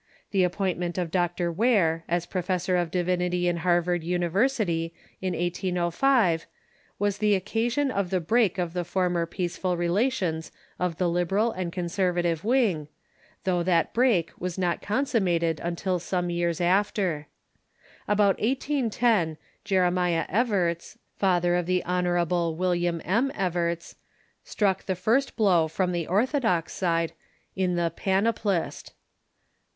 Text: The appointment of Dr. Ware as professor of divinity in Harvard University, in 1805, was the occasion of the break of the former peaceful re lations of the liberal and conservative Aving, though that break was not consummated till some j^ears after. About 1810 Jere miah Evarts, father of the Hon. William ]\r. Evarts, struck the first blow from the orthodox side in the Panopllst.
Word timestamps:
The 0.31 0.43
appointment 0.43 0.97
of 0.97 1.11
Dr. 1.11 1.51
Ware 1.51 2.03
as 2.09 2.25
professor 2.25 2.75
of 2.75 2.89
divinity 2.89 3.47
in 3.47 3.57
Harvard 3.57 4.03
University, 4.03 4.95
in 5.21 5.33
1805, 5.33 6.47
was 6.97 7.19
the 7.19 7.35
occasion 7.35 7.91
of 7.91 8.09
the 8.09 8.19
break 8.19 8.57
of 8.57 8.73
the 8.73 8.83
former 8.83 9.27
peaceful 9.27 9.77
re 9.77 9.89
lations 9.89 10.49
of 10.79 10.97
the 10.97 11.07
liberal 11.07 11.51
and 11.51 11.71
conservative 11.71 12.41
Aving, 12.43 12.87
though 13.43 13.61
that 13.61 13.93
break 13.93 14.31
was 14.39 14.57
not 14.57 14.81
consummated 14.81 15.61
till 15.75 15.99
some 15.99 16.29
j^ears 16.29 16.59
after. 16.59 17.27
About 18.07 18.39
1810 18.39 19.37
Jere 19.63 19.91
miah 19.91 20.25
Evarts, 20.29 20.97
father 21.19 21.53
of 21.53 21.67
the 21.67 21.83
Hon. 21.85 22.53
William 22.57 23.03
]\r. 23.05 23.29
Evarts, 23.35 23.93
struck 24.43 24.85
the 24.87 24.95
first 24.95 25.35
blow 25.35 25.67
from 25.67 25.91
the 25.91 26.07
orthodox 26.07 26.73
side 26.73 27.13
in 27.55 27.75
the 27.75 27.93
Panopllst. 27.95 28.93